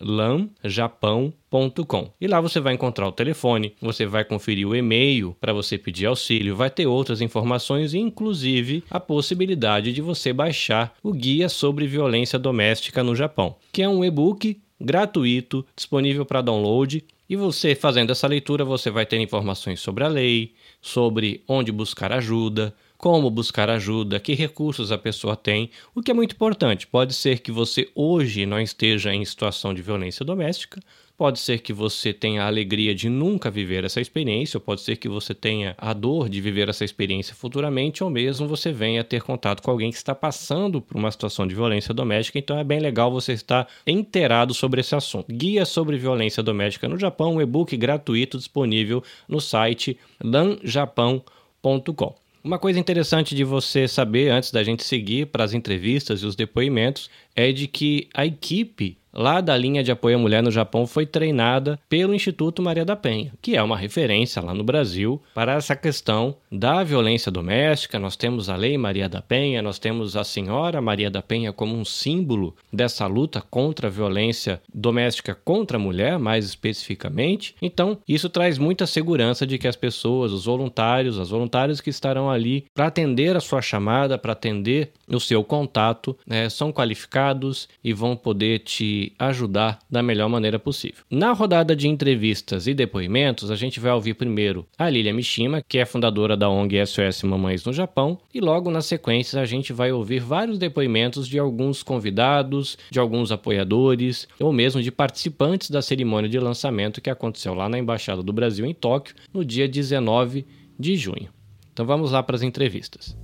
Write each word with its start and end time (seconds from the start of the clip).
lanjapão.com. 0.00 2.10
E 2.20 2.26
lá 2.26 2.40
você 2.40 2.60
vai 2.60 2.74
encontrar 2.74 3.08
o 3.08 3.12
telefone, 3.12 3.74
você 3.80 4.04
vai 4.06 4.24
conferir 4.24 4.68
o 4.68 4.76
e-mail 4.76 5.36
para 5.40 5.52
você 5.52 5.78
pedir 5.78 6.06
auxílio, 6.06 6.56
vai 6.56 6.70
ter 6.70 6.86
outras 6.86 7.20
informações, 7.20 7.94
inclusive 7.94 8.84
a 8.90 9.00
possibilidade 9.00 9.92
de 9.92 10.02
você 10.02 10.32
baixar 10.32 10.94
o 11.02 11.12
Guia 11.12 11.48
sobre 11.48 11.86
Violência 11.86 12.38
Doméstica 12.38 13.02
no 13.02 13.16
Japão, 13.16 13.56
que 13.72 13.82
é 13.82 13.88
um 13.88 14.04
e-book 14.04 14.60
gratuito, 14.80 15.64
disponível 15.76 16.24
para 16.24 16.42
download. 16.42 17.04
E 17.28 17.36
você 17.36 17.74
fazendo 17.74 18.10
essa 18.10 18.26
leitura, 18.26 18.64
você 18.64 18.90
vai 18.90 19.06
ter 19.06 19.20
informações 19.20 19.80
sobre 19.80 20.02
a 20.02 20.08
lei, 20.08 20.54
sobre 20.80 21.44
onde 21.46 21.70
buscar 21.70 22.12
ajuda, 22.12 22.74
como 23.00 23.30
buscar 23.30 23.70
ajuda, 23.70 24.20
que 24.20 24.34
recursos 24.34 24.92
a 24.92 24.98
pessoa 24.98 25.34
tem, 25.34 25.70
o 25.94 26.02
que 26.02 26.10
é 26.10 26.14
muito 26.14 26.34
importante. 26.34 26.86
Pode 26.86 27.14
ser 27.14 27.38
que 27.38 27.50
você 27.50 27.88
hoje 27.94 28.44
não 28.44 28.60
esteja 28.60 29.14
em 29.14 29.24
situação 29.24 29.72
de 29.72 29.80
violência 29.80 30.22
doméstica, 30.22 30.78
pode 31.16 31.38
ser 31.38 31.60
que 31.60 31.72
você 31.72 32.12
tenha 32.12 32.42
a 32.42 32.46
alegria 32.46 32.94
de 32.94 33.08
nunca 33.08 33.50
viver 33.50 33.84
essa 33.84 34.02
experiência, 34.02 34.58
ou 34.58 34.60
pode 34.60 34.82
ser 34.82 34.96
que 34.96 35.08
você 35.08 35.32
tenha 35.32 35.74
a 35.78 35.94
dor 35.94 36.28
de 36.28 36.42
viver 36.42 36.68
essa 36.68 36.84
experiência 36.84 37.34
futuramente, 37.34 38.04
ou 38.04 38.10
mesmo 38.10 38.46
você 38.46 38.70
venha 38.70 39.02
ter 39.02 39.22
contato 39.22 39.62
com 39.62 39.70
alguém 39.70 39.90
que 39.90 39.96
está 39.96 40.14
passando 40.14 40.82
por 40.82 40.98
uma 40.98 41.10
situação 41.10 41.46
de 41.46 41.54
violência 41.54 41.94
doméstica, 41.94 42.38
então 42.38 42.58
é 42.58 42.64
bem 42.64 42.80
legal 42.80 43.10
você 43.10 43.32
estar 43.32 43.66
inteirado 43.86 44.52
sobre 44.52 44.82
esse 44.82 44.94
assunto. 44.94 45.32
Guia 45.32 45.64
sobre 45.64 45.96
violência 45.96 46.42
doméstica 46.42 46.86
no 46.86 46.98
Japão, 46.98 47.36
um 47.36 47.40
e-book 47.40 47.74
gratuito 47.78 48.36
disponível 48.36 49.02
no 49.26 49.40
site 49.40 49.98
lanjapão.com. 50.22 52.14
Uma 52.42 52.58
coisa 52.58 52.78
interessante 52.78 53.34
de 53.34 53.44
você 53.44 53.86
saber 53.86 54.30
antes 54.30 54.50
da 54.50 54.62
gente 54.62 54.82
seguir 54.82 55.26
para 55.26 55.44
as 55.44 55.52
entrevistas 55.52 56.22
e 56.22 56.26
os 56.26 56.34
depoimentos 56.34 57.10
é 57.36 57.52
de 57.52 57.66
que 57.66 58.08
a 58.14 58.24
equipe 58.24 58.96
lá 59.12 59.40
da 59.40 59.56
linha 59.56 59.82
de 59.82 59.90
apoio 59.90 60.16
à 60.16 60.18
mulher 60.18 60.42
no 60.42 60.50
Japão 60.50 60.86
foi 60.86 61.06
treinada 61.06 61.78
pelo 61.88 62.14
Instituto 62.14 62.62
Maria 62.62 62.84
da 62.84 62.96
Penha, 62.96 63.32
que 63.40 63.56
é 63.56 63.62
uma 63.62 63.76
referência 63.76 64.42
lá 64.42 64.54
no 64.54 64.64
Brasil 64.64 65.20
para 65.34 65.54
essa 65.54 65.74
questão 65.76 66.36
da 66.50 66.82
violência 66.82 67.30
doméstica. 67.30 67.98
Nós 67.98 68.16
temos 68.16 68.48
a 68.48 68.56
Lei 68.56 68.76
Maria 68.76 69.08
da 69.08 69.20
Penha, 69.20 69.62
nós 69.62 69.78
temos 69.78 70.16
a 70.16 70.24
Senhora 70.24 70.80
Maria 70.80 71.10
da 71.10 71.22
Penha 71.22 71.52
como 71.52 71.76
um 71.76 71.84
símbolo 71.84 72.54
dessa 72.72 73.06
luta 73.06 73.40
contra 73.40 73.88
a 73.88 73.90
violência 73.90 74.60
doméstica 74.72 75.34
contra 75.34 75.76
a 75.76 75.80
mulher, 75.80 76.18
mais 76.18 76.44
especificamente. 76.44 77.54
Então, 77.60 77.98
isso 78.06 78.28
traz 78.28 78.58
muita 78.58 78.86
segurança 78.86 79.46
de 79.46 79.58
que 79.58 79.68
as 79.68 79.76
pessoas, 79.76 80.32
os 80.32 80.44
voluntários, 80.44 81.18
as 81.18 81.30
voluntárias 81.30 81.80
que 81.80 81.90
estarão 81.90 82.30
ali 82.30 82.64
para 82.74 82.86
atender 82.86 83.36
a 83.36 83.40
sua 83.40 83.62
chamada, 83.62 84.18
para 84.18 84.32
atender 84.32 84.90
o 85.08 85.20
seu 85.20 85.42
contato, 85.42 86.16
né, 86.26 86.48
são 86.48 86.72
qualificados 86.72 87.68
e 87.82 87.92
vão 87.92 88.16
poder 88.16 88.60
te 88.60 88.99
ajudar 89.18 89.78
da 89.90 90.02
melhor 90.02 90.28
maneira 90.28 90.58
possível. 90.58 91.04
Na 91.10 91.32
rodada 91.32 91.74
de 91.74 91.88
entrevistas 91.88 92.66
e 92.66 92.74
depoimentos, 92.74 93.50
a 93.50 93.56
gente 93.56 93.80
vai 93.80 93.92
ouvir 93.92 94.14
primeiro 94.14 94.66
a 94.78 94.88
Lilia 94.88 95.14
Mishima, 95.14 95.62
que 95.66 95.78
é 95.78 95.86
fundadora 95.86 96.36
da 96.36 96.48
ONG 96.48 96.84
SOS 96.86 97.22
Mamães 97.22 97.64
no 97.64 97.72
Japão, 97.72 98.18
e 98.34 98.40
logo 98.40 98.70
na 98.70 98.82
sequência 98.82 99.40
a 99.40 99.46
gente 99.46 99.72
vai 99.72 99.92
ouvir 99.92 100.20
vários 100.20 100.58
depoimentos 100.58 101.26
de 101.26 101.38
alguns 101.38 101.82
convidados, 101.82 102.76
de 102.90 102.98
alguns 102.98 103.32
apoiadores 103.32 104.28
ou 104.38 104.52
mesmo 104.52 104.82
de 104.82 104.90
participantes 104.90 105.70
da 105.70 105.82
cerimônia 105.82 106.28
de 106.28 106.38
lançamento 106.38 107.00
que 107.00 107.10
aconteceu 107.10 107.54
lá 107.54 107.68
na 107.68 107.78
Embaixada 107.78 108.22
do 108.22 108.32
Brasil 108.32 108.66
em 108.66 108.74
Tóquio 108.74 109.14
no 109.32 109.44
dia 109.44 109.68
19 109.68 110.46
de 110.78 110.96
junho. 110.96 111.28
Então 111.72 111.86
vamos 111.86 112.12
lá 112.12 112.22
para 112.22 112.36
as 112.36 112.42
entrevistas. 112.42 113.16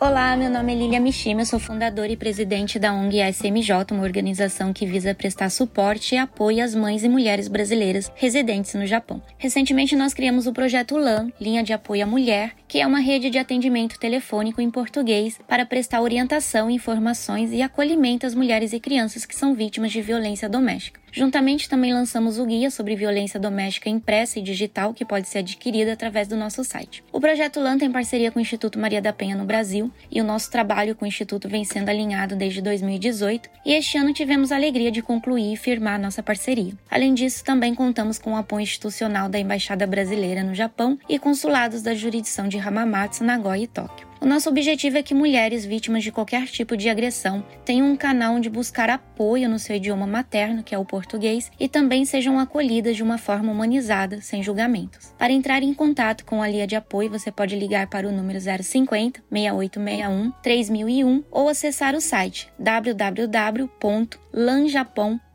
Olá, 0.00 0.36
meu 0.36 0.48
nome 0.48 0.72
é 0.72 0.76
Lilia 0.76 1.00
Mishima, 1.00 1.40
eu 1.40 1.46
sou 1.46 1.58
fundadora 1.58 2.12
e 2.12 2.16
presidente 2.16 2.78
da 2.78 2.94
ONG 2.94 3.18
SMJ, 3.32 3.90
uma 3.90 4.04
organização 4.04 4.72
que 4.72 4.86
visa 4.86 5.12
prestar 5.12 5.50
suporte 5.50 6.14
e 6.14 6.18
apoio 6.18 6.62
às 6.62 6.72
mães 6.72 7.02
e 7.02 7.08
mulheres 7.08 7.48
brasileiras 7.48 8.08
residentes 8.14 8.74
no 8.74 8.86
Japão. 8.86 9.20
Recentemente 9.38 9.96
nós 9.96 10.14
criamos 10.14 10.46
o 10.46 10.52
projeto 10.52 10.96
LAN, 10.96 11.32
Linha 11.40 11.64
de 11.64 11.72
Apoio 11.72 12.04
à 12.04 12.06
Mulher, 12.06 12.52
que 12.68 12.80
é 12.80 12.86
uma 12.86 13.00
rede 13.00 13.30
de 13.30 13.38
atendimento 13.38 13.98
telefônico 13.98 14.60
em 14.60 14.70
português 14.70 15.40
para 15.48 15.64
prestar 15.64 16.02
orientação, 16.02 16.70
informações 16.70 17.50
e 17.50 17.62
acolhimento 17.62 18.26
às 18.26 18.34
mulheres 18.34 18.74
e 18.74 18.78
crianças 18.78 19.24
que 19.24 19.34
são 19.34 19.54
vítimas 19.54 19.90
de 19.90 20.02
violência 20.02 20.48
doméstica. 20.48 21.00
Juntamente 21.10 21.68
também 21.68 21.92
lançamos 21.92 22.38
o 22.38 22.44
guia 22.44 22.70
sobre 22.70 22.94
violência 22.94 23.40
doméstica 23.40 23.88
impressa 23.88 24.38
e 24.38 24.42
digital 24.42 24.92
que 24.92 25.04
pode 25.04 25.26
ser 25.26 25.38
adquirido 25.38 25.88
através 25.88 26.28
do 26.28 26.36
nosso 26.36 26.62
site. 26.62 27.02
O 27.10 27.20
projeto 27.20 27.60
LAN 27.60 27.78
tem 27.78 27.90
parceria 27.90 28.30
com 28.30 28.38
o 28.38 28.42
Instituto 28.42 28.78
Maria 28.78 29.00
da 29.00 29.12
Penha 29.12 29.34
no 29.34 29.44
Brasil 29.44 29.90
e 30.10 30.20
o 30.20 30.24
nosso 30.24 30.50
trabalho 30.50 30.94
com 30.94 31.04
o 31.04 31.08
Instituto 31.08 31.48
vem 31.48 31.64
sendo 31.64 31.88
alinhado 31.88 32.36
desde 32.36 32.60
2018 32.60 33.48
e 33.64 33.72
este 33.72 33.96
ano 33.96 34.12
tivemos 34.12 34.52
a 34.52 34.56
alegria 34.56 34.90
de 34.90 35.02
concluir 35.02 35.54
e 35.54 35.56
firmar 35.56 35.98
nossa 35.98 36.22
parceria. 36.22 36.74
Além 36.90 37.14
disso, 37.14 37.42
também 37.42 37.74
contamos 37.74 38.18
com 38.18 38.32
o 38.32 38.36
apoio 38.36 38.62
institucional 38.62 39.28
da 39.28 39.38
Embaixada 39.38 39.86
Brasileira 39.86 40.44
no 40.44 40.54
Japão 40.54 40.98
e 41.08 41.18
consulados 41.18 41.82
da 41.82 41.94
jurisdição 41.94 42.48
de 42.48 42.57
Hamamatsu, 42.58 43.24
Nagoya 43.24 43.62
e 43.62 43.66
Tóquio. 43.66 44.06
O 44.20 44.26
nosso 44.26 44.48
objetivo 44.48 44.98
é 44.98 45.02
que 45.02 45.14
mulheres 45.14 45.64
vítimas 45.64 46.02
de 46.02 46.10
qualquer 46.10 46.46
tipo 46.46 46.76
de 46.76 46.88
agressão 46.88 47.44
tenham 47.64 47.88
um 47.88 47.96
canal 47.96 48.34
onde 48.34 48.50
buscar 48.50 48.90
apoio 48.90 49.48
no 49.48 49.60
seu 49.60 49.76
idioma 49.76 50.08
materno, 50.08 50.64
que 50.64 50.74
é 50.74 50.78
o 50.78 50.84
português, 50.84 51.52
e 51.58 51.66
também 51.68 52.04
sejam 52.04 52.38
acolhidas 52.38 52.96
de 52.96 53.02
uma 53.02 53.16
forma 53.16 53.50
humanizada, 53.52 54.20
sem 54.20 54.42
julgamentos. 54.42 55.14
Para 55.16 55.32
entrar 55.32 55.62
em 55.62 55.72
contato 55.72 56.24
com 56.24 56.42
a 56.42 56.48
linha 56.48 56.66
de 56.66 56.74
apoio, 56.74 57.10
você 57.10 57.30
pode 57.30 57.56
ligar 57.56 57.86
para 57.86 58.08
o 58.08 58.12
número 58.12 58.40
050 58.40 59.22
6861 59.30 60.32
3001 60.42 61.22
ou 61.30 61.48
acessar 61.48 61.94
o 61.94 62.00
site 62.00 62.50
www.lanjapão.com 62.58 65.27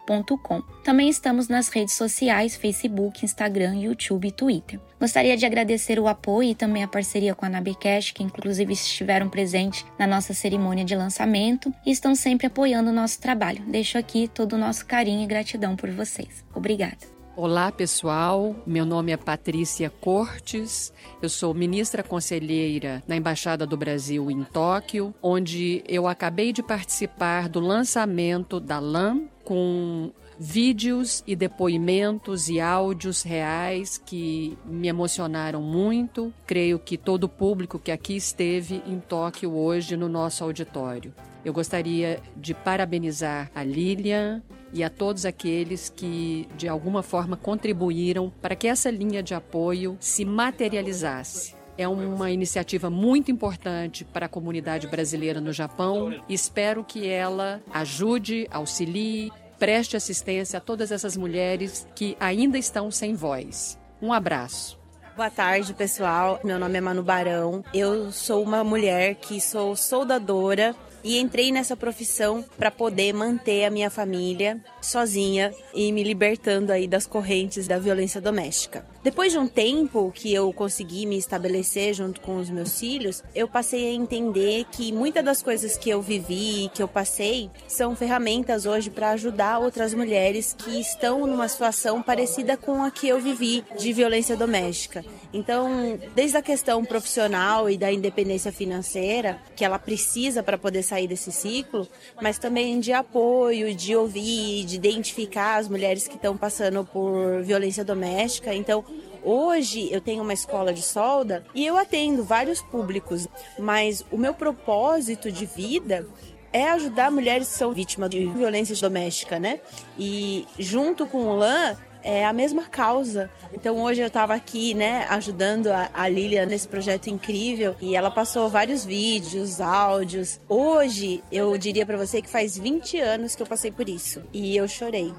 também 0.83 1.09
estamos 1.09 1.47
nas 1.47 1.69
redes 1.69 1.93
sociais, 1.93 2.55
Facebook, 2.55 3.23
Instagram, 3.23 3.75
YouTube 3.75 4.27
e 4.27 4.31
Twitter. 4.31 4.79
Gostaria 4.99 5.35
de 5.35 5.45
agradecer 5.45 5.99
o 5.99 6.07
apoio 6.07 6.49
e 6.49 6.55
também 6.55 6.83
a 6.83 6.87
parceria 6.87 7.35
com 7.35 7.45
a 7.45 7.49
Nabecast, 7.49 8.13
que 8.13 8.23
inclusive 8.23 8.73
estiveram 8.73 9.29
presentes 9.29 9.85
na 9.97 10.07
nossa 10.07 10.33
cerimônia 10.33 10.85
de 10.85 10.95
lançamento 10.95 11.73
e 11.85 11.91
estão 11.91 12.15
sempre 12.15 12.47
apoiando 12.47 12.89
o 12.89 12.93
nosso 12.93 13.19
trabalho. 13.19 13.63
Deixo 13.67 13.97
aqui 13.97 14.27
todo 14.27 14.53
o 14.53 14.57
nosso 14.57 14.85
carinho 14.85 15.23
e 15.23 15.27
gratidão 15.27 15.75
por 15.75 15.89
vocês. 15.89 16.43
Obrigada. 16.53 17.22
Olá, 17.35 17.71
pessoal. 17.71 18.55
Meu 18.63 18.85
nome 18.85 19.11
é 19.11 19.17
Patrícia 19.17 19.89
Cortes. 19.89 20.93
Eu 21.19 21.27
sou 21.27 21.51
ministra 21.51 22.03
conselheira 22.03 23.01
na 23.07 23.15
Embaixada 23.15 23.65
do 23.65 23.75
Brasil 23.75 24.29
em 24.29 24.43
Tóquio, 24.43 25.15
onde 25.19 25.83
eu 25.87 26.07
acabei 26.07 26.53
de 26.53 26.61
participar 26.61 27.49
do 27.49 27.59
lançamento 27.59 28.59
da 28.59 28.77
LAM 28.77 29.23
com 29.43 30.11
vídeos 30.39 31.23
e 31.25 31.35
depoimentos 31.35 32.49
e 32.49 32.59
áudios 32.59 33.23
reais 33.23 33.97
que 33.97 34.57
me 34.65 34.87
emocionaram 34.87 35.61
muito. 35.61 36.33
Creio 36.45 36.79
que 36.79 36.97
todo 36.97 37.25
o 37.25 37.29
público 37.29 37.79
que 37.79 37.91
aqui 37.91 38.15
esteve 38.15 38.81
em 38.87 38.99
Tóquio 38.99 39.53
hoje 39.53 39.95
no 39.97 40.09
nosso 40.09 40.43
auditório. 40.43 41.13
Eu 41.43 41.51
gostaria 41.51 42.21
de 42.37 42.53
parabenizar 42.53 43.51
a 43.53 43.63
Lilian 43.63 44.41
e 44.71 44.83
a 44.83 44.89
todos 44.89 45.25
aqueles 45.25 45.89
que 45.89 46.47
de 46.57 46.67
alguma 46.67 47.03
forma 47.03 47.35
contribuíram 47.37 48.31
para 48.41 48.55
que 48.55 48.67
essa 48.67 48.89
linha 48.89 49.21
de 49.21 49.33
apoio 49.33 49.97
se 49.99 50.25
materializasse. 50.25 51.55
É 51.77 51.87
uma 51.87 52.29
iniciativa 52.29 52.89
muito 52.89 53.31
importante 53.31 54.05
para 54.05 54.27
a 54.27 54.29
comunidade 54.29 54.87
brasileira 54.87 55.41
no 55.41 55.51
Japão. 55.51 56.13
Espero 56.29 56.83
que 56.83 57.07
ela 57.07 57.61
ajude, 57.73 58.47
auxilie, 58.51 59.31
preste 59.63 59.95
assistência 59.95 60.57
a 60.57 60.61
todas 60.61 60.91
essas 60.91 61.15
mulheres 61.15 61.87
que 61.95 62.17
ainda 62.19 62.57
estão 62.57 62.91
sem 62.91 63.15
voz. 63.15 63.79
Um 64.01 64.11
abraço. 64.11 64.77
Boa 65.15 65.29
tarde, 65.29 65.73
pessoal. 65.73 66.37
Meu 66.43 66.59
nome 66.59 66.77
é 66.77 66.81
Manu 66.81 67.01
Barão. 67.01 67.63
Eu 67.73 68.11
sou 68.11 68.43
uma 68.43 68.61
mulher 68.61 69.15
que 69.15 69.39
sou 69.39 69.73
soldadora 69.73 70.75
e 71.01 71.17
entrei 71.17 71.49
nessa 71.49 71.77
profissão 71.77 72.43
para 72.57 72.69
poder 72.69 73.13
manter 73.13 73.63
a 73.63 73.69
minha 73.69 73.89
família 73.89 74.61
sozinha 74.81 75.53
e 75.73 75.93
me 75.93 76.03
libertando 76.03 76.73
aí 76.73 76.85
das 76.85 77.07
correntes 77.07 77.65
da 77.65 77.79
violência 77.79 78.19
doméstica. 78.19 78.85
Depois 79.03 79.33
de 79.33 79.37
um 79.37 79.49
tempo 79.49 80.13
que 80.15 80.33
eu 80.33 80.53
consegui 80.53 81.05
me 81.05 81.17
estabelecer 81.17 81.93
junto 81.93 82.21
com 82.21 82.37
os 82.37 82.49
meus 82.49 82.79
filhos, 82.79 83.21
eu 83.35 83.49
passei 83.49 83.89
a 83.89 83.93
entender 83.93 84.65
que 84.71 84.93
muitas 84.93 85.25
das 85.25 85.43
coisas 85.43 85.75
que 85.75 85.89
eu 85.89 86.01
vivi, 86.01 86.71
que 86.73 86.81
eu 86.81 86.87
passei, 86.87 87.51
são 87.67 87.97
ferramentas 87.97 88.65
hoje 88.65 88.89
para 88.89 89.09
ajudar 89.11 89.59
outras 89.59 89.93
mulheres 89.93 90.55
que 90.57 90.79
estão 90.79 91.27
numa 91.27 91.49
situação 91.49 92.01
parecida 92.01 92.55
com 92.55 92.81
a 92.81 92.89
que 92.89 93.09
eu 93.09 93.19
vivi 93.19 93.65
de 93.77 93.91
violência 93.91 94.37
doméstica. 94.37 95.03
Então, 95.33 95.99
desde 96.15 96.37
a 96.37 96.41
questão 96.41 96.85
profissional 96.85 97.69
e 97.69 97.77
da 97.77 97.91
independência 97.91 98.53
financeira, 98.53 99.37
que 99.53 99.65
ela 99.65 99.77
precisa 99.77 100.41
para 100.41 100.57
poder 100.57 100.81
sair 100.81 101.07
desse 101.07 101.29
ciclo, 101.29 101.85
mas 102.21 102.37
também 102.37 102.79
de 102.79 102.93
apoio, 102.93 103.75
de 103.75 103.95
ouvir, 103.97 104.63
de 104.63 104.77
identificar 104.77 105.57
as 105.57 105.67
mulheres 105.67 106.07
que 106.07 106.15
estão 106.15 106.37
passando 106.37 106.85
por 106.85 107.41
violência 107.41 107.83
doméstica. 107.83 108.55
Então, 108.55 108.85
Hoje 109.23 109.87
eu 109.91 110.01
tenho 110.01 110.21
uma 110.21 110.33
escola 110.33 110.73
de 110.73 110.81
solda 110.81 111.45
e 111.55 111.65
eu 111.65 111.77
atendo 111.77 112.23
vários 112.23 112.61
públicos, 112.61 113.27
mas 113.57 114.05
o 114.11 114.17
meu 114.17 114.33
propósito 114.33 115.31
de 115.31 115.45
vida 115.45 116.05
é 116.51 116.69
ajudar 116.69 117.09
mulheres 117.09 117.47
que 117.47 117.55
são 117.55 117.73
vítimas 117.73 118.09
de 118.09 118.25
violência 118.27 118.75
doméstica, 118.75 119.39
né? 119.39 119.59
E 119.97 120.45
junto 120.59 121.07
com 121.07 121.25
o 121.25 121.37
LAN 121.37 121.77
é 122.03 122.25
a 122.25 122.33
mesma 122.33 122.63
causa. 122.63 123.31
Então 123.53 123.81
hoje 123.81 124.01
eu 124.01 124.07
estava 124.07 124.33
aqui, 124.35 124.73
né, 124.73 125.07
ajudando 125.09 125.67
a, 125.67 125.89
a 125.93 126.07
Lilia 126.09 126.45
nesse 126.45 126.67
projeto 126.67 127.07
incrível 127.07 127.75
e 127.81 127.95
ela 127.95 128.11
passou 128.11 128.49
vários 128.49 128.85
vídeos, 128.85 129.61
áudios. 129.61 130.39
Hoje 130.49 131.23
eu 131.31 131.57
diria 131.57 131.85
para 131.85 131.97
você 131.97 132.21
que 132.21 132.29
faz 132.29 132.57
20 132.57 132.99
anos 132.99 133.35
que 133.35 133.41
eu 133.41 133.47
passei 133.47 133.71
por 133.71 133.87
isso 133.87 134.21
e 134.33 134.55
eu 134.55 134.67
chorei. 134.67 135.13